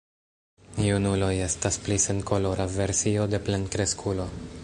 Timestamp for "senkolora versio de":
2.07-3.43